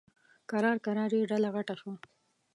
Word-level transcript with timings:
کرار 0.49 0.77
کرار 0.85 1.11
یې 1.17 1.27
ډله 1.31 1.49
غټه 1.55 1.75
شوه. 1.79 1.95